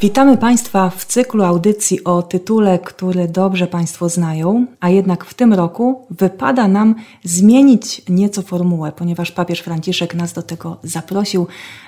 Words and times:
Witamy 0.00 0.36
Państwa 0.36 0.90
w 0.90 1.04
cyklu 1.04 1.44
audycji 1.44 2.04
o 2.04 2.22
tytule, 2.22 2.78
który 2.78 3.28
dobrze 3.28 3.66
Państwo 3.66 4.08
znają, 4.08 4.66
a 4.80 4.88
jednak 4.88 5.24
w 5.24 5.34
tym 5.34 5.54
roku 5.54 6.06
wypada 6.10 6.68
nam 6.68 6.94
zmienić 7.24 8.02
nieco 8.08 8.42
formułę, 8.42 8.92
ponieważ 8.92 9.32
papież 9.32 9.60
Franciszek 9.60 10.14
nas 10.14 10.32
do 10.32 10.42
tego 10.42 10.76
zaprosił, 10.82 11.46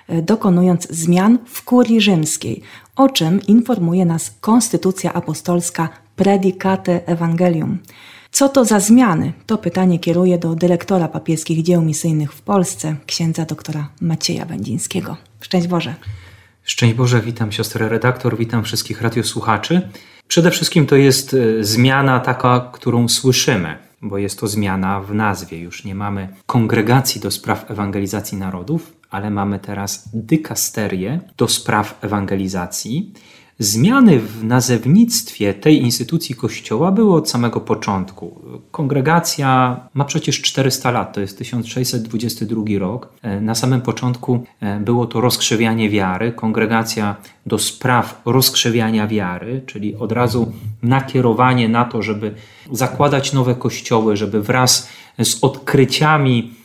e, 0.09 0.23
dokonując 0.23 0.89
zmian 0.91 1.39
w 1.47 1.65
kurii 1.65 2.01
rzymskiej, 2.01 2.63
o 2.97 3.09
czym 3.09 3.47
informuje 3.47 4.05
nas 4.05 4.35
Konstytucja 4.41 5.13
Apostolska 5.13 5.89
Predicate 6.17 7.07
Evangelium. 7.07 7.79
Co 8.31 8.49
to 8.49 8.65
za 8.65 8.81
zmiany? 8.81 9.33
To 9.47 9.59
pytanie 9.59 9.99
kieruję 9.99 10.39
do 10.39 10.55
dyrektora 10.55 11.09
papieskich 11.09 11.63
dzieł 11.63 11.83
misyjnych 11.83 12.33
w 12.33 12.43
Polsce, 12.43 12.97
księdza 13.07 13.45
doktora 13.45 13.89
Macieja 14.01 14.47
Będzińskiego. 14.47 15.17
Szczęść 15.41 15.67
Boże. 15.67 15.95
Szczęść 16.71 16.95
Boże, 16.95 17.21
witam 17.21 17.53
siostrę 17.53 17.89
redaktor, 17.89 18.37
witam 18.37 18.65
wszystkich 18.65 19.03
radiosłuchaczy. 19.03 19.89
Przede 20.29 20.51
wszystkim 20.51 20.87
to 20.87 20.97
jest 20.97 21.35
e, 21.35 21.65
zmiana 21.65 22.21
taka, 22.21 22.71
którą 22.73 23.09
słyszymy, 23.09 23.77
bo 24.03 24.19
jest 24.19 24.41
to 24.41 24.49
zmiana 24.49 25.01
w 25.01 25.15
nazwie. 25.15 25.59
Już 25.59 25.85
nie 25.85 25.95
mamy 25.95 26.29
kongregacji 26.47 27.21
do 27.21 27.31
spraw 27.31 27.71
ewangelizacji 27.71 28.39
narodów, 28.39 28.93
ale 29.11 29.31
mamy 29.31 29.59
teraz 29.59 30.09
dykasterię 30.15 31.21
do 31.37 31.49
spraw 31.49 31.99
ewangelizacji. 32.01 33.13
Zmiany 33.63 34.19
w 34.19 34.45
nazewnictwie 34.45 35.55
tej 35.55 35.83
instytucji 35.83 36.35
Kościoła 36.35 36.93
były 36.93 37.15
od 37.15 37.31
samego 37.31 37.61
początku. 37.61 38.41
Kongregacja 38.71 39.81
ma 39.95 40.05
przecież 40.05 40.43
400 40.43 40.91
lat, 40.91 41.15
to 41.15 41.21
jest 41.21 41.39
1622 41.39 42.63
rok. 42.79 43.13
E, 43.23 43.41
na 43.41 43.55
samym 43.55 43.81
początku 43.81 44.45
e, 44.61 44.81
było 44.81 45.07
to 45.07 45.21
rozkrzewianie 45.21 45.91
wiary, 45.91 46.33
kongregacja 46.33 47.17
do 47.47 47.59
spraw 47.59 48.23
rozkrzewiania 48.25 49.07
wiary, 49.07 49.63
czyli 49.67 49.97
od 49.97 50.13
razu 50.13 50.53
nakierowanie 50.83 51.69
na 51.69 51.85
to, 51.85 52.03
żeby 52.03 52.35
zakładać 52.73 53.33
nowe 53.33 53.55
kościoły, 53.55 54.17
żeby 54.17 54.43
wraz 54.43 54.89
z 55.19 55.45
odkryciami 55.45 56.60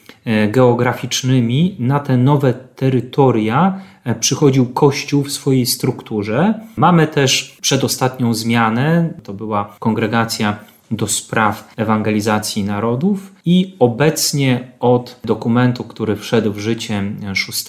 geograficznymi 0.52 1.76
na 1.80 2.00
te 2.00 2.18
nowe 2.18 2.54
terytoria 2.54 3.82
E, 4.06 4.16
przychodził 4.16 4.66
Kościół 4.66 5.24
w 5.24 5.32
swojej 5.32 5.66
strukturze. 5.66 6.60
Mamy 6.78 7.08
też 7.08 7.58
przedostatnią 7.62 8.34
zmianę, 8.34 9.14
to 9.24 9.34
była 9.34 9.76
kongregacja 9.80 10.60
do 10.92 11.08
spraw 11.08 11.74
ewangelizacji 11.78 12.64
narodów 12.64 13.34
i 13.46 13.76
obecnie 13.80 14.72
od 14.80 15.20
dokumentu, 15.24 15.84
który 15.84 16.16
wszedł 16.16 16.54
w 16.54 16.60
życie 16.60 17.04
6 17.34 17.66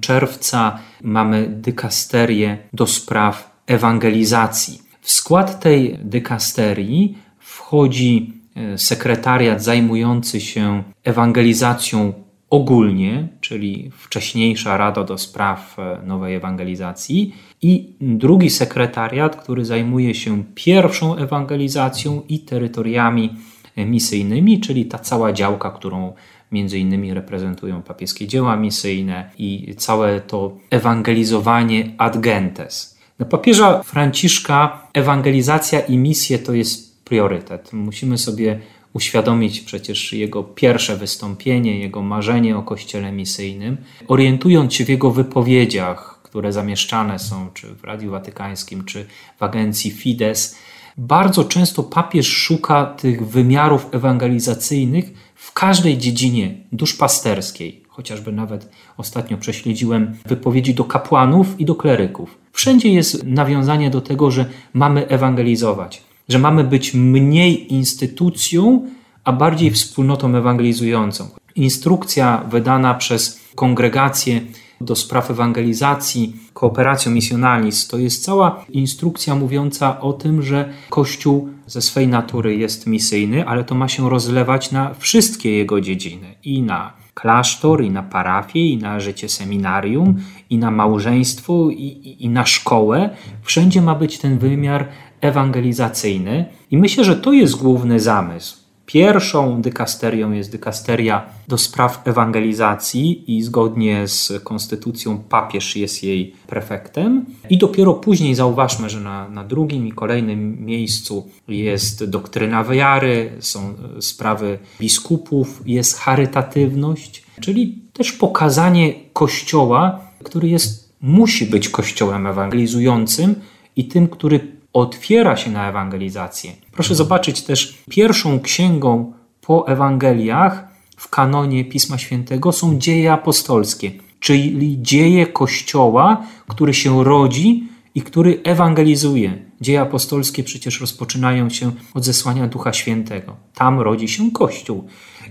czerwca, 0.00 0.78
mamy 1.02 1.48
dykasterię 1.48 2.58
do 2.72 2.86
spraw 2.86 3.50
ewangelizacji. 3.66 4.82
W 5.00 5.10
skład 5.10 5.60
tej 5.60 5.98
dykasterii 6.02 7.18
wchodzi 7.38 8.32
e, 8.32 8.45
sekretariat 8.76 9.62
zajmujący 9.62 10.40
się 10.40 10.82
ewangelizacją 11.04 12.12
ogólnie, 12.50 13.28
czyli 13.40 13.90
wcześniejsza 13.98 14.76
Rada 14.76 15.04
do 15.04 15.18
Spraw 15.18 15.78
e, 15.78 16.02
Nowej 16.06 16.34
Ewangelizacji, 16.34 17.34
i 17.62 17.94
drugi 18.00 18.50
sekretariat, 18.50 19.36
który 19.36 19.64
zajmuje 19.64 20.14
się 20.14 20.44
pierwszą 20.54 21.16
ewangelizacją 21.16 22.22
i 22.28 22.40
terytoriami 22.40 23.36
e, 23.76 23.86
misyjnymi, 23.86 24.60
czyli 24.60 24.86
ta 24.86 24.98
cała 24.98 25.32
działka, 25.32 25.70
którą 25.70 26.12
między 26.52 26.78
innymi 26.78 27.14
reprezentują 27.14 27.82
papieskie 27.82 28.26
dzieła 28.26 28.56
misyjne 28.56 29.30
i 29.38 29.74
całe 29.76 30.20
to 30.20 30.56
ewangelizowanie 30.70 31.92
ad 31.98 32.20
gentes. 32.20 32.96
Dla 33.18 33.26
papieża 33.26 33.82
Franciszka 33.82 34.88
ewangelizacja 34.94 35.80
i 35.80 35.96
misje 35.96 36.38
to 36.38 36.52
jest 36.54 36.85
priorytet. 37.08 37.72
Musimy 37.72 38.18
sobie 38.18 38.60
uświadomić 38.92 39.60
przecież 39.60 40.12
jego 40.12 40.44
pierwsze 40.44 40.96
wystąpienie, 40.96 41.78
jego 41.78 42.02
marzenie 42.02 42.56
o 42.56 42.62
kościele 42.62 43.12
misyjnym, 43.12 43.76
orientując 44.08 44.74
się 44.74 44.84
w 44.84 44.88
jego 44.88 45.10
wypowiedziach, 45.10 46.20
które 46.22 46.52
zamieszczane 46.52 47.18
są 47.18 47.50
czy 47.54 47.74
w 47.74 47.84
Radiu 47.84 48.10
Watykańskim, 48.10 48.84
czy 48.84 49.06
w 49.38 49.42
agencji 49.42 49.90
Fides, 49.90 50.56
bardzo 50.98 51.44
często 51.44 51.82
papież 51.82 52.26
szuka 52.26 52.86
tych 52.86 53.28
wymiarów 53.28 53.86
ewangelizacyjnych 53.92 55.04
w 55.34 55.52
każdej 55.52 55.98
dziedzinie 55.98 56.54
duszpasterskiej. 56.72 57.82
Chociażby 57.88 58.32
nawet 58.32 58.68
ostatnio 58.96 59.36
prześledziłem 59.36 60.16
wypowiedzi 60.26 60.74
do 60.74 60.84
kapłanów 60.84 61.60
i 61.60 61.64
do 61.64 61.74
kleryków. 61.74 62.38
Wszędzie 62.52 62.92
jest 62.92 63.24
nawiązanie 63.24 63.90
do 63.90 64.00
tego, 64.00 64.30
że 64.30 64.46
mamy 64.72 65.08
ewangelizować 65.08 66.05
że 66.28 66.38
mamy 66.38 66.64
być 66.64 66.94
mniej 66.94 67.74
instytucją, 67.74 68.86
a 69.24 69.32
bardziej 69.32 69.70
wspólnotą 69.70 70.36
ewangelizującą. 70.36 71.28
Instrukcja 71.54 72.44
wydana 72.50 72.94
przez 72.94 73.40
kongregację 73.54 74.40
do 74.80 74.96
spraw 74.96 75.30
ewangelizacji, 75.30 76.36
kooperacją 76.54 77.12
misjonalis, 77.12 77.88
to 77.88 77.98
jest 77.98 78.24
cała 78.24 78.64
instrukcja 78.68 79.34
mówiąca 79.34 80.00
o 80.00 80.12
tym, 80.12 80.42
że 80.42 80.72
Kościół 80.90 81.48
ze 81.66 81.82
swej 81.82 82.08
natury 82.08 82.56
jest 82.56 82.86
misyjny, 82.86 83.48
ale 83.48 83.64
to 83.64 83.74
ma 83.74 83.88
się 83.88 84.10
rozlewać 84.10 84.72
na 84.72 84.94
wszystkie 84.94 85.56
jego 85.56 85.80
dziedziny 85.80 86.34
i 86.44 86.62
na 86.62 86.92
klasztor, 87.14 87.84
i 87.84 87.90
na 87.90 88.02
parafię, 88.02 88.66
i 88.66 88.76
na 88.76 89.00
życie 89.00 89.28
seminarium, 89.28 90.14
i 90.50 90.58
na 90.58 90.70
małżeństwo, 90.70 91.70
i, 91.70 91.82
i, 91.82 92.24
i 92.24 92.28
na 92.28 92.46
szkołę. 92.46 93.10
Wszędzie 93.42 93.82
ma 93.82 93.94
być 93.94 94.18
ten 94.18 94.38
wymiar 94.38 94.88
ewangelizacyjny 95.20 96.44
i 96.70 96.78
myślę, 96.78 97.04
że 97.04 97.16
to 97.16 97.32
jest 97.32 97.56
główny 97.56 98.00
zamysł. 98.00 98.66
Pierwszą 98.86 99.62
dykasterią 99.62 100.32
jest 100.32 100.52
dykasteria 100.52 101.26
do 101.48 101.58
spraw 101.58 102.02
ewangelizacji 102.04 103.36
i 103.36 103.42
zgodnie 103.42 104.08
z 104.08 104.32
konstytucją 104.44 105.18
papież 105.18 105.76
jest 105.76 106.02
jej 106.04 106.34
prefektem. 106.46 107.26
I 107.50 107.58
dopiero 107.58 107.94
później 107.94 108.34
zauważmy, 108.34 108.90
że 108.90 109.00
na, 109.00 109.28
na 109.28 109.44
drugim 109.44 109.86
i 109.86 109.92
kolejnym 109.92 110.64
miejscu 110.64 111.30
jest 111.48 112.04
doktryna 112.04 112.64
wiary, 112.64 113.32
są 113.40 113.74
sprawy 114.00 114.58
biskupów, 114.80 115.62
jest 115.66 115.98
charytatywność, 115.98 117.24
czyli 117.40 117.78
też 117.92 118.12
pokazanie 118.12 118.94
kościoła, 119.12 120.00
który 120.24 120.48
jest, 120.48 120.94
musi 121.00 121.46
być 121.46 121.68
kościołem 121.68 122.26
ewangelizującym 122.26 123.34
i 123.76 123.84
tym, 123.84 124.08
który 124.08 124.55
otwiera 124.76 125.36
się 125.36 125.50
na 125.50 125.68
ewangelizację. 125.68 126.52
Proszę 126.72 126.94
zobaczyć 126.94 127.42
też, 127.42 127.78
pierwszą 127.90 128.40
księgą 128.40 129.12
po 129.40 129.68
Ewangeliach 129.68 130.68
w 130.96 131.08
kanonie 131.08 131.64
Pisma 131.64 131.98
Świętego 131.98 132.52
są 132.52 132.78
dzieje 132.78 133.12
apostolskie, 133.12 133.90
czyli 134.20 134.82
dzieje 134.82 135.26
Kościoła, 135.26 136.22
który 136.48 136.74
się 136.74 137.04
rodzi 137.04 137.68
i 137.94 138.02
który 138.02 138.40
ewangelizuje. 138.44 139.38
Dzieje 139.60 139.80
apostolskie 139.80 140.42
przecież 140.44 140.80
rozpoczynają 140.80 141.50
się 141.50 141.72
od 141.94 142.04
zesłania 142.04 142.46
Ducha 142.46 142.72
Świętego. 142.72 143.36
Tam 143.54 143.80
rodzi 143.80 144.08
się 144.08 144.30
Kościół. 144.30 144.84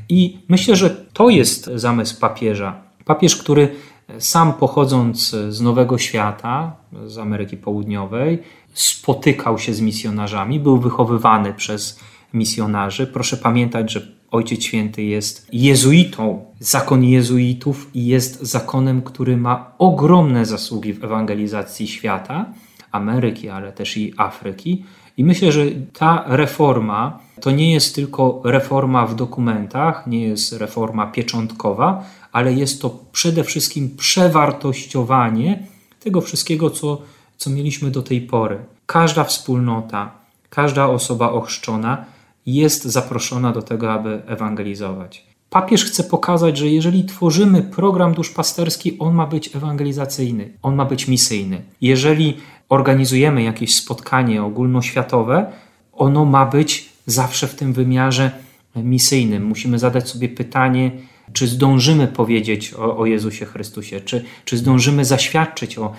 I 0.10 0.38
myślę, 0.50 0.76
że 0.76 0.90
to 0.90 1.30
jest 1.30 1.70
zamysł 1.76 2.20
papieża. 2.20 2.82
Papież, 3.06 3.36
który 3.36 3.76
sam 4.20 4.54
pochodząc 4.54 5.30
z 5.50 5.62
Nowego 5.62 5.98
Świata, 5.98 6.76
z 7.06 7.18
Ameryki 7.18 7.58
Południowej, 7.58 8.40
spotykał 8.76 9.60
się 9.60 9.74
z 9.74 9.82
misjonarzami, 9.82 10.60
był 10.60 10.78
wychowywany 10.78 11.54
przez 11.54 12.00
misjonarzy. 12.34 13.08
Proszę 13.08 13.38
pamiętać, 13.38 13.92
że 13.92 14.08
Ojciec 14.32 14.64
Święty 14.64 15.04
jest 15.04 15.48
jezuitą, 15.54 16.46
zakon 16.60 17.04
jezuitów 17.04 17.90
i 17.94 18.06
jest 18.06 18.42
zakonem, 18.42 19.02
który 19.02 19.38
ma 19.38 19.72
ogromne 19.78 20.46
zasługi 20.46 20.94
w 20.94 21.04
ewangelizacji 21.04 21.88
świata, 21.88 22.46
Ameryki, 22.92 23.50
ale 23.50 23.72
też 23.72 23.98
i 23.98 24.14
Afryki. 24.18 24.86
I 25.18 25.24
myślę, 25.24 25.52
że 25.52 25.66
ta 25.94 26.24
reforma 26.28 27.20
to 27.42 27.52
nie 27.52 27.74
jest 27.74 27.96
tylko 27.96 28.42
reforma 28.44 29.06
w 29.08 29.16
dokumentach, 29.16 30.08
nie 30.08 30.28
jest 30.28 30.54
reforma 30.54 31.08
pieczątkowa, 31.08 32.04
ale 32.32 32.54
jest 32.54 32.82
to 32.82 33.00
przede 33.12 33.44
wszystkim 33.44 33.98
przewartościowanie 33.98 35.64
tego 36.00 36.22
wszystkiego, 36.22 36.70
co 36.70 37.02
co 37.38 37.50
mieliśmy 37.50 37.92
do 37.92 38.02
tej 38.02 38.22
pory. 38.22 38.60
Każda 38.86 39.24
wspólnota, 39.24 40.12
każda 40.50 40.88
osoba 40.88 41.32
ochrzczona 41.32 42.06
jest 42.46 42.84
zaproszona 42.84 43.52
do 43.52 43.62
tego, 43.62 43.94
aby 43.94 44.22
ewangelizować. 44.28 45.26
Papież 45.50 45.86
chce 45.86 46.04
pokazać, 46.04 46.58
że 46.58 46.68
jeżeli 46.68 47.06
tworzymy 47.06 47.62
program 47.62 48.14
duszpasterski, 48.14 49.00
on 49.00 49.14
ma 49.14 49.28
być 49.28 49.56
ewangelizacyjny, 49.56 50.50
on 50.62 50.76
ma 50.76 50.86
być 50.86 51.08
misyjny. 51.08 51.62
Jeżeli 51.82 52.38
organizujemy 52.70 53.44
jakieś 53.44 53.76
spotkanie 53.76 54.44
ogólnoświatowe, 54.44 55.52
ono 55.94 56.26
ma 56.26 56.46
być 56.46 56.90
zawsze 57.06 57.48
w 57.48 57.56
tym 57.56 57.74
wymiarze 57.74 58.32
misyjnym. 58.76 59.46
Musimy 59.46 59.80
zadać 59.80 60.10
sobie 60.10 60.30
pytanie, 60.30 60.92
czy 61.34 61.48
zdążymy 61.48 62.08
powiedzieć 62.08 62.74
o, 62.74 62.98
o 62.98 63.06
Jezusie 63.06 63.46
Chrystusie, 63.46 64.02
czy, 64.02 64.26
czy 64.46 64.58
zdążymy 64.58 65.06
zaświadczyć 65.06 65.78
o, 65.78 65.94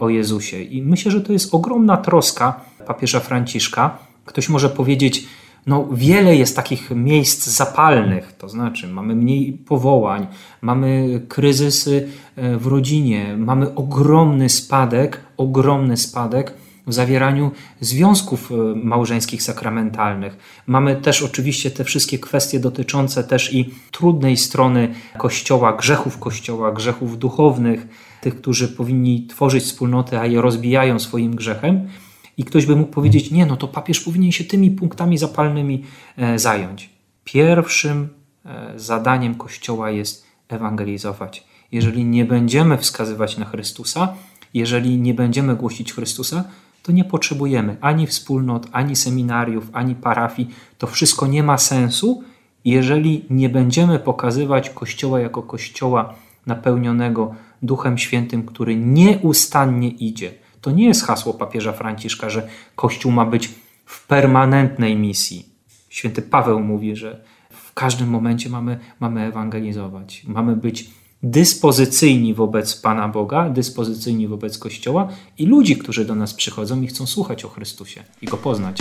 o 0.00 0.08
Jezusie. 0.08 0.62
I 0.62 0.82
myślę, 0.82 1.10
że 1.10 1.20
to 1.20 1.32
jest 1.32 1.54
ogromna 1.54 1.96
troska 1.96 2.60
papieża 2.86 3.20
Franciszka. 3.20 3.98
Ktoś 4.24 4.48
może 4.48 4.68
powiedzieć, 4.68 5.24
no, 5.66 5.88
wiele 5.92 6.36
jest 6.36 6.56
takich 6.56 6.90
miejsc 6.90 7.46
zapalnych, 7.46 8.32
to 8.38 8.48
znaczy 8.48 8.88
mamy 8.88 9.14
mniej 9.14 9.52
powołań, 9.52 10.26
mamy 10.62 11.20
kryzysy 11.28 12.08
e, 12.36 12.56
w 12.56 12.66
rodzinie, 12.66 13.36
mamy 13.38 13.74
ogromny 13.74 14.48
spadek, 14.48 15.20
ogromny 15.36 15.96
spadek 15.96 16.54
w 16.86 16.92
zawieraniu 16.92 17.50
związków 17.80 18.52
e, 18.52 18.54
małżeńskich 18.74 19.42
sakramentalnych. 19.42 20.62
Mamy 20.66 20.96
też 20.96 21.22
oczywiście 21.22 21.70
te 21.70 21.84
wszystkie 21.84 22.18
kwestie 22.18 22.60
dotyczące 22.60 23.24
też 23.24 23.54
i 23.54 23.74
trudnej 23.90 24.36
strony 24.36 24.94
Kościoła, 25.18 25.72
grzechów 25.72 26.18
Kościoła, 26.18 26.72
grzechów 26.72 27.18
duchownych, 27.18 27.86
tych, 28.20 28.36
którzy 28.36 28.68
powinni 28.68 29.26
tworzyć 29.26 29.64
wspólnotę, 29.64 30.20
a 30.20 30.26
je 30.26 30.40
rozbijają 30.40 30.98
swoim 30.98 31.36
grzechem. 31.36 31.88
I 32.36 32.44
ktoś 32.44 32.66
by 32.66 32.76
mógł 32.76 32.92
powiedzieć: 32.92 33.30
Nie, 33.30 33.46
no 33.46 33.56
to 33.56 33.68
papież 33.68 34.00
powinien 34.00 34.32
się 34.32 34.44
tymi 34.44 34.70
punktami 34.70 35.18
zapalnymi 35.18 35.84
e, 36.16 36.38
zająć. 36.38 36.90
Pierwszym 37.24 38.08
e, 38.44 38.72
zadaniem 38.76 39.34
Kościoła 39.34 39.90
jest 39.90 40.26
ewangelizować. 40.48 41.44
Jeżeli 41.72 42.04
nie 42.04 42.24
będziemy 42.24 42.78
wskazywać 42.78 43.38
na 43.38 43.44
Chrystusa, 43.44 44.14
jeżeli 44.54 44.98
nie 44.98 45.14
będziemy 45.14 45.56
głosić 45.56 45.92
Chrystusa, 45.92 46.44
to 46.82 46.92
nie 46.92 47.04
potrzebujemy 47.04 47.76
ani 47.80 48.06
wspólnot, 48.06 48.66
ani 48.72 48.96
seminariów, 48.96 49.70
ani 49.72 49.94
parafii. 49.94 50.54
To 50.78 50.86
wszystko 50.86 51.26
nie 51.26 51.42
ma 51.42 51.58
sensu, 51.58 52.22
jeżeli 52.64 53.24
nie 53.30 53.48
będziemy 53.48 53.98
pokazywać 53.98 54.70
Kościoła 54.70 55.20
jako 55.20 55.42
Kościoła 55.42 56.14
napełnionego 56.46 57.34
Duchem 57.62 57.98
Świętym, 57.98 58.46
który 58.46 58.76
nieustannie 58.76 59.88
idzie. 59.88 60.34
To 60.60 60.70
nie 60.70 60.86
jest 60.86 61.06
hasło 61.06 61.34
papieża 61.34 61.72
Franciszka, 61.72 62.30
że 62.30 62.48
Kościół 62.76 63.12
ma 63.12 63.24
być 63.24 63.50
w 63.84 64.06
permanentnej 64.06 64.96
misji. 64.96 65.46
Święty 65.88 66.22
Paweł 66.22 66.60
mówi, 66.60 66.96
że 66.96 67.24
w 67.50 67.72
każdym 67.74 68.08
momencie 68.08 68.50
mamy, 68.50 68.78
mamy 69.00 69.20
ewangelizować, 69.20 70.24
mamy 70.26 70.56
być 70.56 70.90
dyspozycyjni 71.22 72.34
wobec 72.34 72.76
Pana 72.76 73.08
Boga, 73.08 73.50
dyspozycyjni 73.50 74.28
wobec 74.28 74.58
Kościoła 74.58 75.08
i 75.38 75.46
ludzi, 75.46 75.76
którzy 75.76 76.04
do 76.04 76.14
nas 76.14 76.34
przychodzą 76.34 76.82
i 76.82 76.86
chcą 76.86 77.06
słuchać 77.06 77.44
o 77.44 77.48
Chrystusie 77.48 78.02
i 78.22 78.26
go 78.26 78.36
poznać. 78.36 78.78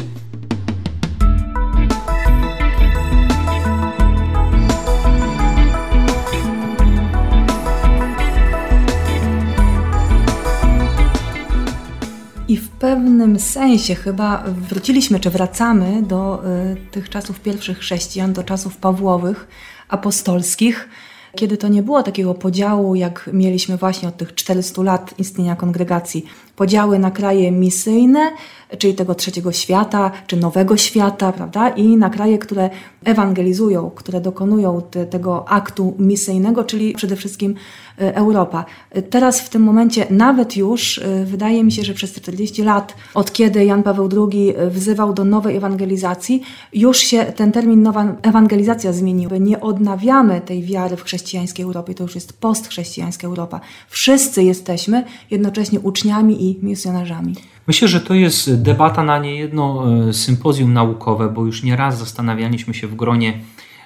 I 12.48 12.58
w 12.58 12.70
pewnym 12.70 13.40
sensie 13.40 13.96
chyba 13.96 14.44
wróciliśmy, 14.48 15.20
czy 15.20 15.30
wracamy 15.30 16.02
do 16.02 16.44
y, 16.46 16.92
tych 16.92 17.10
czasów 17.10 17.40
pierwszych 17.40 17.80
chrześcijan, 17.80 18.34
do 18.34 18.44
czasów 18.44 18.78
Pawłowych, 18.78 19.48
apostolskich, 19.90 20.90
kiedy 21.36 21.58
to 21.58 21.68
nie 21.68 21.84
było 21.84 22.04
takiego 22.04 22.34
podziału, 22.34 22.96
jak 22.96 23.30
mieliśmy 23.34 23.78
właśnie 23.78 24.08
od 24.08 24.18
tych 24.18 24.36
400 24.36 24.84
lat 24.84 25.20
istnienia 25.20 25.56
kongregacji. 25.56 26.26
Podziały 26.62 27.00
na 27.00 27.12
kraje 27.12 27.52
misyjne, 27.52 28.32
czyli 28.78 28.94
tego 28.94 29.16
trzeciego 29.16 29.52
świata, 29.52 30.12
czy 30.28 30.38
nowego 30.38 30.78
świata, 30.78 31.32
prawda? 31.32 31.70
I 31.70 31.98
na 31.98 32.10
kraje, 32.10 32.38
które 32.38 32.70
ewangelizują, 33.04 33.92
które 33.96 34.22
dokonują 34.22 34.82
te, 34.92 35.06
tego 35.06 35.50
aktu 35.50 35.96
misyjnego, 36.00 36.64
czyli 36.64 36.94
przede 36.94 37.16
wszystkim 37.16 37.56
e, 38.00 38.16
Europa. 38.16 38.66
Teraz 39.10 39.42
w 39.42 39.50
tym 39.50 39.64
momencie 39.64 40.08
nawet 40.10 40.58
już 40.58 40.98
e, 40.98 41.26
wydaje 41.26 41.64
mi 41.64 41.72
się, 41.72 41.84
że 41.84 41.94
przez 41.94 42.14
40 42.14 42.64
lat, 42.64 42.96
od 43.14 43.32
kiedy 43.32 43.66
Jan 43.66 43.84
Paweł 43.84 44.10
II 44.32 44.54
wzywał 44.70 45.14
do 45.14 45.26
nowej 45.26 45.56
ewangelizacji, 45.58 46.42
już 46.74 46.98
się 46.98 47.26
ten 47.26 47.52
termin 47.52 47.82
nowa 47.82 48.16
ewangelizacja 48.22 48.94
zmienił. 48.94 49.30
Nie 49.40 49.62
odnawiamy 49.62 50.42
tej 50.42 50.64
wiary 50.64 50.98
w 50.98 51.04
chrześcijańskiej 51.04 51.66
Europie, 51.66 51.94
to 51.94 52.04
już 52.04 52.16
jest 52.16 52.34
postchrześcijańska 52.34 53.28
Europa. 53.28 53.60
Wszyscy 53.90 54.44
jesteśmy 54.44 55.04
jednocześnie 55.32 55.80
uczniami 55.80 56.50
i 56.50 56.51
misjonarzami. 56.62 57.36
Myślę, 57.68 57.88
że 57.88 58.02
to 58.02 58.14
jest 58.14 58.62
debata 58.62 59.04
na 59.04 59.20
niejedno 59.20 59.86
e, 60.10 60.14
sympozjum 60.14 60.74
naukowe, 60.74 61.30
bo 61.30 61.46
już 61.46 61.64
nieraz 61.64 62.00
zastanawialiśmy 62.00 62.74
się 62.74 62.88
w 62.88 62.96
gronie 62.96 63.40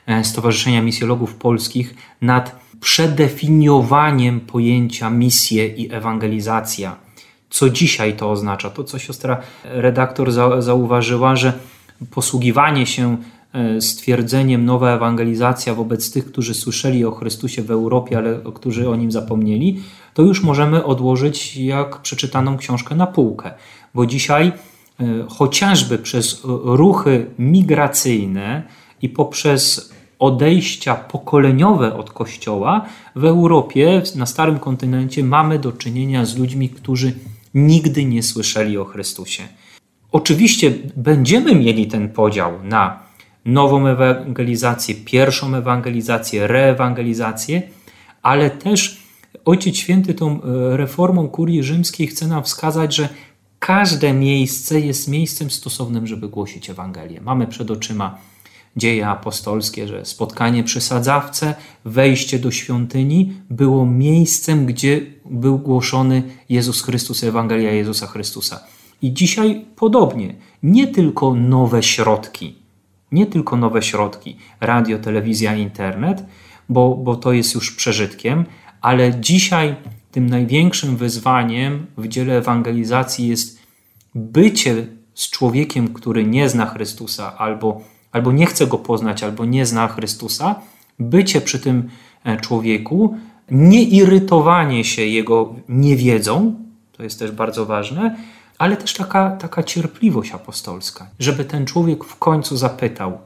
e, 0.05 0.23
Stowarzyszenia 0.23 0.81
Misjologów 0.81 1.35
Polskich 1.35 1.95
nad 2.21 2.59
przedefiniowaniem 2.79 4.39
pojęcia 4.39 5.09
misje 5.09 5.67
i 5.67 5.93
ewangelizacja. 5.93 6.95
Co 7.49 7.69
dzisiaj 7.69 8.15
to 8.15 8.31
oznacza? 8.31 8.69
To, 8.69 8.83
co 8.83 8.99
siostra 8.99 9.41
redaktor 9.63 10.31
zauważyła, 10.59 11.35
że 11.35 11.53
posługiwanie 12.11 12.85
się 12.85 13.17
stwierdzeniem 13.79 14.65
nowa 14.65 14.95
ewangelizacja 14.95 15.75
wobec 15.75 16.11
tych, 16.11 16.25
którzy 16.25 16.53
słyszeli 16.53 17.05
o 17.05 17.11
Chrystusie 17.11 17.63
w 17.63 17.71
Europie, 17.71 18.17
ale 18.17 18.39
którzy 18.53 18.89
o 18.89 18.95
nim 18.95 19.11
zapomnieli, 19.11 19.79
to 20.13 20.21
już 20.21 20.43
możemy 20.43 20.83
odłożyć 20.83 21.57
jak 21.57 22.01
przeczytaną 22.01 22.57
książkę 22.57 22.95
na 22.95 23.07
półkę. 23.07 23.51
Bo 23.93 24.05
dzisiaj 24.05 24.47
e, 24.47 25.05
chociażby 25.29 25.97
przez 25.97 26.41
ruchy 26.63 27.25
migracyjne 27.39 28.63
i 29.01 29.09
poprzez 29.09 29.93
odejścia 30.19 30.95
pokoleniowe 30.95 31.95
od 31.95 32.11
Kościoła 32.11 32.85
w 33.15 33.25
Europie, 33.25 34.01
na 34.15 34.25
Starym 34.25 34.59
Kontynencie, 34.59 35.23
mamy 35.23 35.59
do 35.59 35.71
czynienia 35.71 36.25
z 36.25 36.37
ludźmi, 36.37 36.69
którzy 36.69 37.13
nigdy 37.53 38.05
nie 38.05 38.23
słyszeli 38.23 38.77
o 38.77 38.85
Chrystusie. 38.85 39.43
Oczywiście 40.11 40.73
będziemy 40.95 41.55
mieli 41.55 41.87
ten 41.87 42.09
podział 42.09 42.51
na 42.63 43.04
nową 43.45 43.87
ewangelizację, 43.87 44.95
pierwszą 44.95 45.55
ewangelizację, 45.55 46.47
reewangelizację, 46.47 47.61
ale 48.21 48.49
też 48.49 49.05
Ojciec 49.45 49.75
Święty 49.75 50.13
tą 50.13 50.41
e, 50.43 50.77
reformą 50.77 51.27
kurii 51.27 51.63
rzymskiej 51.63 52.07
chce 52.07 52.27
nam 52.27 52.43
wskazać, 52.43 52.95
że 52.95 53.09
każde 53.59 54.13
miejsce 54.13 54.79
jest 54.79 55.07
miejscem 55.07 55.49
stosownym, 55.51 56.07
żeby 56.07 56.29
głosić 56.29 56.69
Ewangelię. 56.69 57.21
Mamy 57.21 57.47
przed 57.47 57.71
oczyma 57.71 58.17
dzieje 58.77 59.07
apostolskie, 59.07 59.87
że 59.87 60.05
spotkanie 60.05 60.63
przy 60.63 60.81
sadzawce, 60.81 61.55
wejście 61.85 62.39
do 62.39 62.51
świątyni 62.51 63.33
było 63.49 63.85
miejscem, 63.85 64.65
gdzie 64.65 65.01
był 65.25 65.59
głoszony 65.59 66.23
Jezus 66.49 66.81
Chrystus, 66.81 67.23
Ewangelia 67.23 67.71
Jezusa 67.71 68.07
Chrystusa. 68.07 68.59
I 69.01 69.13
dzisiaj 69.13 69.65
podobnie, 69.75 70.35
nie 70.63 70.87
tylko 70.87 71.35
nowe 71.35 71.83
środki, 71.83 72.55
nie 73.15 73.25
tylko 73.25 73.57
nowe 73.57 73.81
środki, 73.81 74.37
radio, 74.61 74.99
telewizja, 74.99 75.55
internet, 75.55 76.25
bo, 76.69 76.95
bo 76.95 77.15
to 77.15 77.33
jest 77.33 77.55
już 77.55 77.75
przeżytkiem, 77.75 78.45
ale 78.81 79.19
dzisiaj 79.19 79.75
tym 80.11 80.29
największym 80.29 80.97
wyzwaniem 80.97 81.85
w 81.97 82.07
dziele 82.07 82.37
ewangelizacji 82.37 83.27
jest 83.27 83.59
bycie 84.15 84.87
z 85.13 85.29
człowiekiem, 85.29 85.93
który 85.93 86.25
nie 86.25 86.49
zna 86.49 86.65
Chrystusa, 86.65 87.37
albo, 87.37 87.81
albo 88.11 88.31
nie 88.31 88.45
chce 88.45 88.67
go 88.67 88.77
poznać, 88.77 89.23
albo 89.23 89.45
nie 89.45 89.65
zna 89.65 89.87
Chrystusa, 89.87 90.55
bycie 90.99 91.41
przy 91.41 91.59
tym 91.59 91.89
e, 92.23 92.37
człowieku, 92.37 93.17
nie 93.51 93.83
irytowanie 93.83 94.83
się 94.83 95.01
jego 95.05 95.55
niewiedzą, 95.69 96.55
to 96.91 97.03
jest 97.03 97.19
też 97.19 97.31
bardzo 97.31 97.65
ważne, 97.65 98.15
ale 98.57 98.77
też 98.77 98.93
taka, 98.93 99.31
taka 99.31 99.63
cierpliwość 99.63 100.31
apostolska, 100.31 101.09
żeby 101.19 101.45
ten 101.45 101.65
człowiek 101.65 102.03
w 102.03 102.15
końcu 102.15 102.57
zapytał: 102.57 103.17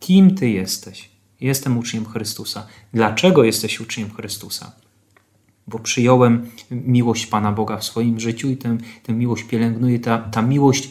Kim 0.00 0.34
ty 0.34 0.50
jesteś? 0.50 1.10
Jestem 1.40 1.78
uczniem 1.78 2.04
Chrystusa. 2.04 2.66
Dlaczego 2.92 3.44
jesteś 3.44 3.80
uczniem 3.80 4.10
Chrystusa? 4.10 4.72
Bo 5.66 5.78
przyjąłem 5.78 6.50
miłość 6.70 7.26
Pana 7.26 7.52
Boga 7.52 7.76
w 7.76 7.84
swoim 7.84 8.20
życiu 8.20 8.48
i 8.48 8.56
tę, 8.56 8.76
tę 9.02 9.12
miłość 9.12 9.44
pielęgnuję. 9.44 9.98
Ta, 9.98 10.18
ta 10.18 10.42
miłość 10.42 10.90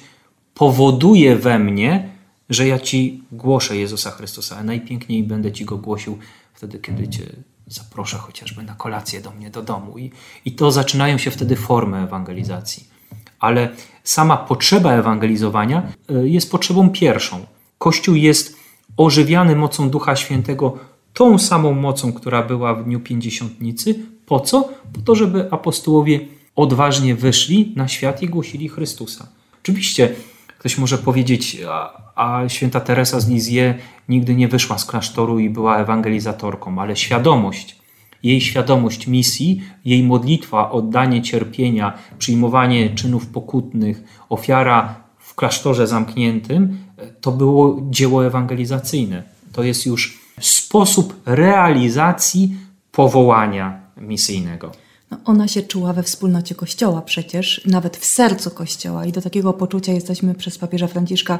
powoduje 0.53 1.35
we 1.35 1.59
mnie, 1.59 2.09
że 2.49 2.67
ja 2.67 2.79
Ci 2.79 3.23
głoszę 3.31 3.77
Jezusa 3.77 4.11
Chrystusa, 4.11 4.57
a 4.57 4.63
najpiękniej 4.63 5.23
będę 5.23 5.51
Ci 5.51 5.65
go 5.65 5.77
głosił 5.77 6.17
wtedy, 6.53 6.79
kiedy 6.79 7.07
Cię 7.07 7.23
zaproszę 7.67 8.17
chociażby 8.17 8.63
na 8.63 8.75
kolację 8.75 9.21
do 9.21 9.31
mnie 9.31 9.49
do 9.49 9.61
domu. 9.61 9.97
I, 9.97 10.11
i 10.45 10.51
to 10.51 10.71
zaczynają 10.71 11.17
się 11.17 11.31
wtedy 11.31 11.55
formy 11.55 11.97
ewangelizacji 11.97 12.98
ale 13.39 13.69
sama 14.03 14.37
potrzeba 14.37 14.93
ewangelizowania 14.93 15.83
e, 16.09 16.27
jest 16.27 16.51
potrzebą 16.51 16.89
pierwszą. 16.89 17.45
Kościół 17.77 18.15
jest 18.15 18.59
ożywiany 18.97 19.55
mocą 19.55 19.89
Ducha 19.89 20.15
Świętego, 20.15 20.77
tą 21.13 21.37
samą 21.37 21.73
mocą, 21.73 22.13
która 22.13 22.43
była 22.43 22.73
w 22.73 22.83
dniu 22.83 22.99
pięćdziesiątnicy. 22.99 23.95
Po 24.25 24.39
co? 24.39 24.69
Po 24.93 25.01
to, 25.01 25.15
żeby 25.15 25.51
apostołowie 25.51 26.19
odważnie 26.55 27.15
wyszli 27.15 27.73
na 27.75 27.87
świat 27.87 28.21
i 28.23 28.29
głosili 28.29 28.69
Chrystusa. 28.69 29.27
Oczywiście 29.63 30.15
ktoś 30.59 30.77
może 30.77 30.97
powiedzieć, 30.97 31.57
a, 31.69 32.01
a 32.15 32.49
święta 32.49 32.79
Teresa 32.79 33.19
z 33.19 33.29
Lizzie 33.29 33.75
nigdy 34.09 34.35
nie 34.35 34.47
wyszła 34.47 34.77
z 34.77 34.85
klasztoru 34.85 35.39
i 35.39 35.49
była 35.49 35.77
ewangelizatorką, 35.77 36.81
ale 36.81 36.95
świadomość, 36.95 37.78
jej 38.23 38.41
świadomość 38.41 39.07
misji, 39.07 39.61
jej 39.85 40.03
modlitwa, 40.03 40.71
oddanie 40.71 41.21
cierpienia, 41.21 41.97
przyjmowanie 42.19 42.89
czynów 42.89 43.27
pokutnych, 43.27 44.03
ofiara 44.29 44.95
w 45.19 45.35
klasztorze 45.35 45.87
zamkniętym, 45.87 46.77
to 47.21 47.31
było 47.31 47.81
dzieło 47.89 48.25
ewangelizacyjne. 48.25 49.23
To 49.53 49.63
jest 49.63 49.85
już 49.85 50.19
sposób 50.41 51.21
realizacji 51.25 52.55
powołania 52.91 53.81
misyjnego. 53.97 54.71
No 55.11 55.17
ona 55.25 55.47
się 55.47 55.61
czuła 55.61 55.93
we 55.93 56.03
wspólnocie 56.03 56.55
Kościoła 56.55 57.01
przecież, 57.01 57.61
nawet 57.65 57.97
w 57.97 58.05
sercu 58.05 58.51
Kościoła 58.51 59.05
i 59.05 59.11
do 59.11 59.21
takiego 59.21 59.53
poczucia 59.53 59.93
jesteśmy 59.93 60.33
przez 60.33 60.57
papieża 60.57 60.87
Franciszka 60.87 61.39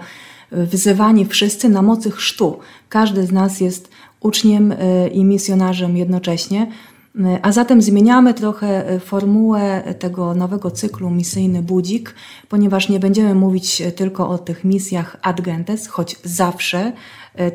wzywani 0.52 1.26
wszyscy 1.26 1.70
na 1.70 1.82
mocy 1.82 2.12
chrztu. 2.12 2.60
Każdy 2.90 3.26
z 3.26 3.32
nas 3.32 3.62
jest 3.62 3.90
uczniem 4.20 4.72
y, 4.72 5.10
i 5.14 5.26
misjonarzem 5.26 5.98
jednocześnie, 5.98 6.68
y, 7.16 7.20
a 7.42 7.52
zatem 7.52 7.82
zmieniamy 7.82 8.34
trochę 8.34 8.94
y, 8.94 9.00
formułę 9.00 9.84
tego 10.00 10.36
nowego 10.36 10.72
cyklu 10.72 11.10
Misyjny 11.10 11.62
Budzik, 11.62 12.16
ponieważ 12.50 12.90
nie 12.90 13.00
będziemy 13.00 13.36
mówić 13.36 13.82
tylko 13.96 14.30
o 14.30 14.38
tych 14.38 14.64
misjach 14.64 15.18
ad 15.22 15.42
gentes, 15.42 15.88
choć 15.88 16.16
zawsze 16.24 16.92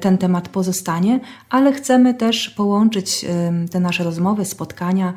ten 0.01 0.19
temat 0.19 0.49
pozostanie, 0.49 1.21
ale 1.51 1.73
chcemy 1.73 2.15
też 2.15 2.51
połączyć 2.51 3.25
te 3.71 3.81
nasze 3.81 4.05
rozmowy, 4.05 4.45
spotkania, 4.45 5.15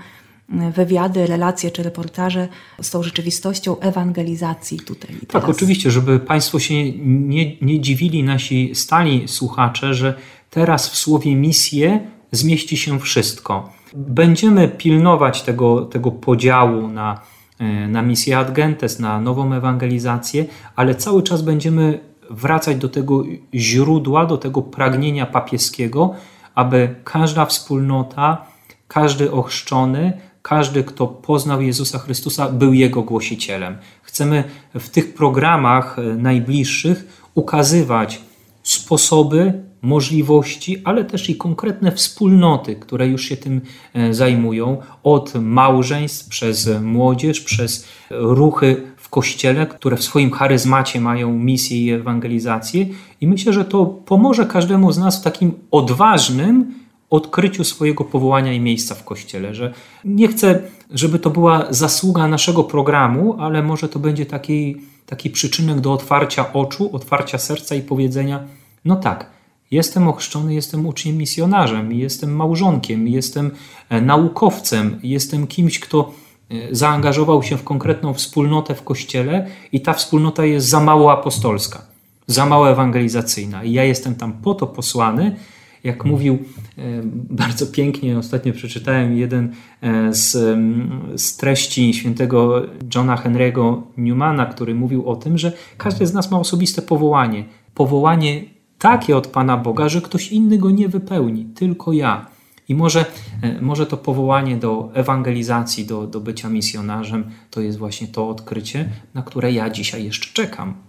wywiady, 0.50 1.28
relacje 1.28 1.72
czy 1.72 1.84
reportaże 1.84 2.48
z 2.82 2.90
tą 2.90 3.04
rzeczywistością 3.04 3.80
ewangelizacji 3.80 4.80
tutaj. 4.80 5.16
Tak, 5.28 5.50
oczywiście, 5.50 5.92
żeby 5.92 6.20
Państwo 6.20 6.60
się 6.60 6.92
nie, 7.02 7.58
nie 7.62 7.82
dziwili, 7.82 8.24
nasi 8.24 8.76
stali 8.76 9.28
słuchacze, 9.28 9.94
że 9.94 10.14
teraz 10.50 10.90
w 10.90 10.96
słowie 10.96 11.36
misję 11.36 12.00
zmieści 12.32 12.78
się 12.78 13.00
wszystko. 13.00 13.74
Będziemy 13.94 14.68
pilnować 14.68 15.42
tego, 15.42 15.86
tego 15.86 16.12
podziału 16.12 16.88
na, 16.88 17.22
e, 17.60 17.88
na 17.88 18.02
misję 18.02 18.38
ad 18.38 18.54
gentes, 18.54 19.00
na 19.00 19.22
nową 19.22 19.54
ewangelizację, 19.54 20.46
ale 20.76 20.96
cały 20.96 21.24
czas 21.24 21.42
będziemy 21.42 22.00
wracać 22.30 22.78
do 22.78 22.90
tego 22.90 23.24
źródła, 23.54 24.26
do 24.26 24.38
tego 24.38 24.62
pragnienia 24.62 25.26
papieskiego, 25.26 26.16
aby 26.56 26.96
każda 27.04 27.46
wspólnota, 27.46 28.46
każdy 28.88 29.32
ochrzczony 29.32 30.14
każdy, 30.50 30.84
kto 30.84 31.08
poznał 31.08 31.62
Jezusa 31.62 32.00
Chrystusa, 32.00 32.50
był 32.50 32.74
Jego 32.74 33.02
głosicielem. 33.02 33.78
Chcemy 34.02 34.44
w 34.80 34.90
tych 34.90 35.14
programach 35.14 36.00
e, 36.00 36.02
najbliższych 36.02 37.28
ukazywać 37.36 38.22
sposoby, 38.64 39.54
możliwości, 39.82 40.82
ale 40.84 41.06
też 41.06 41.30
i 41.30 41.36
konkretne 41.36 41.92
wspólnoty, 41.92 42.76
które 42.76 43.08
już 43.08 43.24
się 43.26 43.38
tym 43.38 43.62
e, 43.94 44.14
zajmują, 44.14 44.78
od 45.04 45.34
małżeństw 45.36 46.30
przez 46.30 46.70
młodzież, 46.82 47.42
przez 47.42 47.88
ruchy 48.10 48.84
w 48.98 49.10
kościele, 49.10 49.68
które 49.68 49.98
w 49.98 50.04
swoim 50.04 50.32
charyzmacie 50.32 51.02
mają 51.02 51.34
misję 51.34 51.86
i 51.86 51.92
ewangelizację. 51.92 52.86
I 53.22 53.28
myślę, 53.28 53.54
że 53.54 53.66
to 53.66 53.86
pomoże 53.86 54.46
każdemu 54.46 54.92
z 54.92 54.98
nas 54.98 55.20
w 55.20 55.24
takim 55.24 55.52
odważnym, 55.72 56.77
odkryciu 57.10 57.64
swojego 57.64 58.04
powołania 58.04 58.54
i 58.54 58.60
miejsca 58.60 58.96
w 58.96 59.04
kościele, 59.04 59.56
że 59.56 59.74
nie 60.06 60.28
chcę, 60.28 60.62
żeby 60.92 61.20
to 61.20 61.30
była 61.30 61.68
zasługa 61.70 62.28
naszego 62.28 62.64
programu, 62.64 63.36
ale 63.40 63.64
może 63.64 63.90
to 63.90 64.00
będzie 64.00 64.26
taki, 64.26 64.76
taki 65.06 65.30
przyczynek 65.30 65.80
do 65.80 65.94
otwarcia 65.94 66.54
oczu, 66.54 66.96
otwarcia 66.96 67.38
serca 67.38 67.76
i 67.76 67.82
powiedzenia: 67.82 68.44
No 68.86 68.96
tak, 68.96 69.30
jestem 69.72 70.08
ochrzczony, 70.08 70.54
jestem 70.54 70.86
uczniem 70.86 71.18
misjonarzem, 71.18 71.94
jestem 71.94 72.36
małżonkiem, 72.36 73.08
jestem 73.08 73.52
e, 73.90 74.02
naukowcem, 74.02 75.00
jestem 75.04 75.48
kimś, 75.48 75.80
kto 75.80 76.12
e, 76.52 76.76
zaangażował 76.76 77.44
się 77.44 77.58
w 77.58 77.64
konkretną 77.64 78.14
wspólnotę 78.14 78.76
w 78.76 78.84
kościele 78.84 79.48
i 79.72 79.82
ta 79.82 79.94
wspólnota 79.94 80.46
jest 80.46 80.68
za 80.68 80.80
mało 80.80 81.12
apostolska, 81.12 81.82
za 82.28 82.46
mało 82.46 82.70
ewangelizacyjna. 82.72 83.64
I 83.64 83.72
ja 83.72 83.84
jestem 83.84 84.16
tam 84.16 84.34
po 84.34 84.54
to 84.54 84.68
posłany, 84.68 85.36
jak 85.84 86.06
mówił 86.06 86.34
e, 86.78 86.82
bardzo 87.30 87.68
pięknie, 87.68 88.18
ostatnio 88.18 88.54
przeczytałem 88.54 89.18
jeden 89.18 89.52
e, 89.82 90.14
z, 90.14 90.58
z 91.22 91.38
treści 91.38 91.94
świętego 91.94 92.62
Johna 92.96 93.16
Henry'ego 93.16 93.82
Newmana, 93.98 94.46
który 94.46 94.76
mówił 94.76 95.10
o 95.10 95.16
tym, 95.16 95.38
że 95.38 95.52
każdy 95.78 96.08
z 96.08 96.14
nas 96.14 96.32
ma 96.32 96.40
osobiste 96.40 96.82
powołanie. 96.82 97.46
Powołanie 97.74 98.44
takie 98.78 99.18
od 99.18 99.28
Pana 99.28 99.58
Boga, 99.58 99.90
że 99.90 100.02
ktoś 100.02 100.32
inny 100.32 100.58
go 100.58 100.72
nie 100.72 100.90
wypełni, 100.90 101.46
tylko 101.46 101.94
ja. 101.94 102.26
I 102.70 102.76
może, 102.76 103.06
e, 103.42 103.62
może 103.62 103.86
to 103.86 103.98
powołanie 103.98 104.58
do 104.58 104.90
ewangelizacji, 104.94 105.86
do, 105.86 106.08
do 106.08 106.20
bycia 106.20 106.50
misjonarzem, 106.50 107.24
to 107.52 107.62
jest 107.62 107.78
właśnie 107.78 108.08
to 108.08 108.30
odkrycie, 108.30 108.90
na 109.14 109.22
które 109.22 109.52
ja 109.52 109.70
dzisiaj 109.70 110.06
jeszcze 110.06 110.34
czekam. 110.34 110.87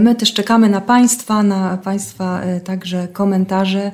My 0.00 0.14
też 0.14 0.32
czekamy 0.32 0.68
na 0.68 0.80
Państwa, 0.80 1.42
na 1.42 1.76
Państwa 1.76 2.40
także 2.64 3.08
komentarze. 3.08 3.92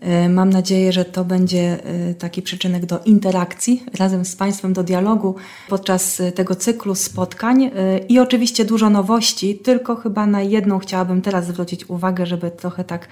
E, 0.00 0.28
mam 0.28 0.50
nadzieję, 0.50 0.92
że 0.92 1.04
to 1.04 1.24
będzie 1.24 1.84
e, 1.84 2.14
taki 2.14 2.42
przyczynek 2.42 2.86
do 2.86 2.98
interakcji 2.98 3.84
razem 3.98 4.24
z 4.24 4.36
Państwem, 4.36 4.72
do 4.72 4.82
dialogu 4.82 5.34
podczas 5.68 6.20
e, 6.20 6.32
tego 6.32 6.54
cyklu 6.54 6.94
spotkań 6.94 7.70
i 8.08 8.18
oczywiście 8.18 8.64
dużo 8.64 8.90
nowości, 8.90 9.58
tylko 9.58 9.96
chyba 9.96 10.26
na 10.26 10.42
jedną 10.42 10.78
chciałabym 10.78 11.22
teraz 11.22 11.46
zwrócić 11.46 11.90
uwagę, 11.90 12.26
żeby 12.26 12.50
trochę 12.50 12.84
tak 12.84 13.08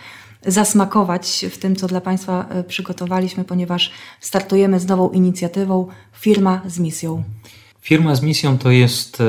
zasmakować 0.47 1.47
w 1.51 1.59
tym, 1.59 1.77
co 1.77 1.87
dla 1.87 2.01
Państwa 2.01 2.47
przygotowaliśmy, 2.69 3.45
ponieważ 3.45 3.91
startujemy 4.21 4.81
z 4.81 4.87
nową 4.87 5.11
inicjatywą 5.11 5.87
Firma 6.13 6.63
z 6.67 6.79
misją. 6.79 7.23
Firma 7.85 8.15
z 8.15 8.23
misją 8.23 8.59
to 8.59 8.71
jest 8.71 9.23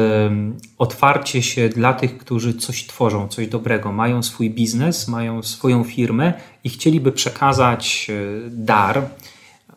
otwarcie 0.77 1.43
się 1.43 1.69
dla 1.69 1.93
tych, 1.93 2.17
którzy 2.17 2.53
coś 2.53 2.87
tworzą, 2.87 3.27
coś 3.27 3.47
dobrego, 3.47 3.91
mają 3.91 4.23
swój 4.23 4.49
biznes, 4.49 5.07
mają 5.07 5.43
swoją 5.43 5.83
firmę 5.83 6.33
i 6.63 6.69
chcieliby 6.69 7.11
przekazać 7.11 8.07
e, 8.09 8.49
dar, 8.49 9.01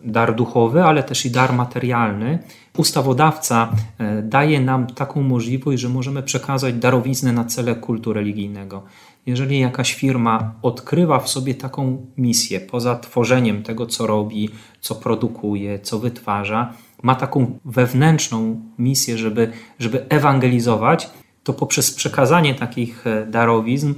dar 0.05 0.35
duchowy, 0.35 0.85
ale 0.85 1.03
też 1.03 1.27
i 1.27 1.31
dar 1.31 1.53
materialny. 1.53 2.39
Ustawodawca 2.77 3.73
e, 3.99 4.23
daje 4.23 4.61
nam 4.61 4.87
taką 4.87 5.23
możliwość, 5.23 5.83
że 5.83 5.89
możemy 5.89 6.23
przekazać 6.23 6.75
darowiznę 6.75 7.33
na 7.33 7.45
cele 7.45 7.75
kultu 7.75 8.13
religijnego. 8.13 8.83
Jeżeli 9.27 9.59
jakaś 9.59 9.95
firma 9.95 10.55
odkrywa 10.63 11.19
w 11.19 11.29
sobie 11.29 11.55
taką 11.55 12.07
misję, 12.17 12.61
poza 12.61 12.97
tworzeniem 12.97 13.63
tego, 13.63 13.87
co 13.87 14.07
robi, 14.07 14.51
co 14.81 14.95
produkuje, 14.95 15.79
co 15.79 15.99
wytwarza, 15.99 16.75
ma 17.03 17.15
taką 17.15 17.59
wewnętrzną 17.65 18.61
misję, 18.79 19.19
żeby, 19.19 19.53
żeby 19.79 20.09
ewangelizować, 20.09 21.11
to 21.45 21.53
poprzez 21.53 21.91
przekazanie 21.91 22.55
takich 22.55 23.07
e, 23.07 23.27
darowizn 23.27 23.95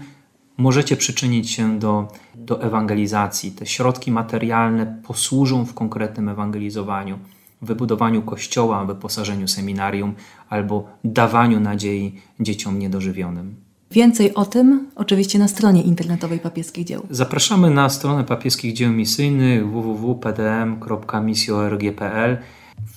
możecie 0.57 0.97
przyczynić 0.97 1.50
się 1.50 1.78
do, 1.78 2.09
do 2.35 2.62
ewangelizacji. 2.62 3.52
Te 3.52 3.66
środki 3.66 4.12
materialne 4.12 5.00
posłużą 5.07 5.64
w 5.64 5.75
konkretnym 5.75 6.28
ewangelizowaniu, 6.28 7.19
wybudowaniu 7.62 8.23
kościoła, 8.23 8.85
wyposażeniu 8.85 9.49
seminarium 9.49 10.14
albo 10.49 10.88
dawaniu 11.04 11.61
nadziei 11.61 12.21
dzieciom 12.40 12.78
niedożywionym. 12.78 13.54
Więcej 13.90 14.35
o 14.35 14.45
tym 14.45 14.90
oczywiście 14.97 15.38
na 15.38 15.49
stronie 15.49 15.83
internetowej 15.83 16.38
Papieskich 16.38 16.85
Dzieł. 16.85 17.07
Zapraszamy 17.11 17.71
na 17.71 17.88
stronę 17.88 18.25
Papieskich 18.25 18.73
Dzieł 18.73 18.92
Misyjnych 18.92 19.71
www.pdm.misjo.org.pl 19.71 22.38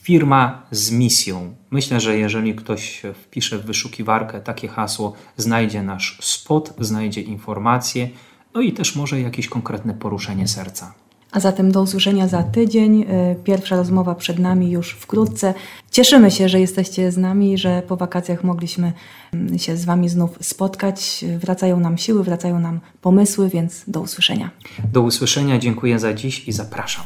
Firma 0.02 0.66
z 0.72 0.92
misją. 0.92 1.56
Myślę, 1.72 2.00
że 2.00 2.18
jeżeli 2.18 2.56
ktoś 2.56 3.02
wpisze 3.24 3.58
w 3.58 3.66
wyszukiwarkę 3.66 4.42
takie 4.42 4.68
hasło, 4.68 5.14
znajdzie 5.38 5.84
nasz 5.84 6.18
spot, 6.22 6.74
znajdzie 6.80 7.22
informacje, 7.22 8.10
no 8.54 8.62
i 8.62 8.74
też 8.74 8.96
może 8.96 9.22
jakieś 9.22 9.48
konkretne 9.48 9.94
poruszenie 9.94 10.48
serca. 10.48 10.94
A 11.34 11.40
zatem 11.40 11.72
do 11.72 11.82
usłyszenia 11.82 12.28
za 12.28 12.44
tydzień. 12.44 13.02
Y, 13.02 13.36
pierwsza 13.44 13.76
rozmowa 13.76 14.16
przed 14.16 14.40
nami 14.40 14.72
już 14.72 14.92
wkrótce. 14.92 15.54
Cieszymy 15.92 16.32
się, 16.32 16.50
że 16.50 16.60
jesteście 16.60 17.12
z 17.12 17.18
nami, 17.18 17.58
że 17.58 17.82
po 17.88 17.98
wakacjach 17.98 18.44
mogliśmy 18.44 18.94
mm, 19.34 19.60
się 19.60 19.78
z 19.78 19.86
Wami 19.86 20.10
znów 20.10 20.38
spotkać. 20.42 21.26
Wracają 21.40 21.80
nam 21.80 21.98
siły, 21.98 22.24
wracają 22.24 22.60
nam 22.60 22.80
pomysły, 23.02 23.50
więc 23.50 23.84
do 23.88 24.02
usłyszenia. 24.02 24.50
Do 24.92 25.02
usłyszenia, 25.02 25.60
dziękuję 25.60 26.00
za 26.00 26.14
dziś 26.14 26.48
i 26.48 26.52
zapraszam. 26.52 27.06